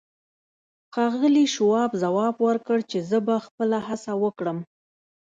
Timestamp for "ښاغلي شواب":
0.93-1.91